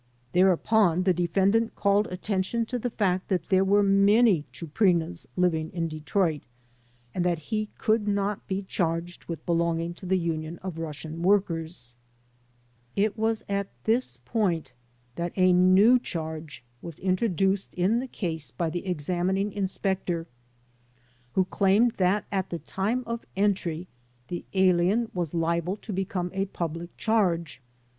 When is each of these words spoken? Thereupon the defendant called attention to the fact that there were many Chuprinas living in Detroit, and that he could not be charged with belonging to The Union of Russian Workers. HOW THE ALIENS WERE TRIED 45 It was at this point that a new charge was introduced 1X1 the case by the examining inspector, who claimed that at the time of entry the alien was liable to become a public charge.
Thereupon 0.31 1.03
the 1.03 1.13
defendant 1.13 1.75
called 1.75 2.07
attention 2.07 2.65
to 2.65 2.79
the 2.79 2.89
fact 2.89 3.27
that 3.27 3.49
there 3.49 3.63
were 3.63 3.83
many 3.83 4.45
Chuprinas 4.51 5.27
living 5.37 5.69
in 5.73 5.87
Detroit, 5.87 6.41
and 7.13 7.23
that 7.23 7.37
he 7.37 7.69
could 7.77 8.07
not 8.07 8.47
be 8.47 8.63
charged 8.63 9.25
with 9.25 9.45
belonging 9.45 9.93
to 9.93 10.07
The 10.07 10.17
Union 10.17 10.57
of 10.63 10.79
Russian 10.79 11.21
Workers. 11.21 11.93
HOW 11.93 12.95
THE 12.95 13.01
ALIENS 13.03 13.15
WERE 13.15 13.15
TRIED 13.15 13.15
45 13.45 13.51
It 13.51 13.53
was 13.53 13.59
at 13.67 13.83
this 13.83 14.17
point 14.25 14.73
that 15.17 15.33
a 15.35 15.53
new 15.53 15.99
charge 15.99 16.63
was 16.81 16.97
introduced 16.97 17.71
1X1 17.75 17.99
the 17.99 18.07
case 18.07 18.49
by 18.49 18.71
the 18.71 18.87
examining 18.87 19.51
inspector, 19.51 20.25
who 21.33 21.45
claimed 21.45 21.91
that 21.97 22.25
at 22.31 22.49
the 22.49 22.57
time 22.57 23.03
of 23.05 23.23
entry 23.35 23.87
the 24.29 24.45
alien 24.55 25.11
was 25.13 25.35
liable 25.35 25.77
to 25.77 25.93
become 25.93 26.31
a 26.33 26.45
public 26.45 26.97
charge. 26.97 27.61